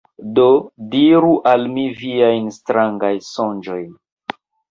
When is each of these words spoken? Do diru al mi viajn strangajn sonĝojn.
Do 0.37 0.45
diru 0.95 1.33
al 1.51 1.67
mi 1.75 1.83
viajn 2.01 2.49
strangajn 2.57 3.23
sonĝojn. 3.29 3.87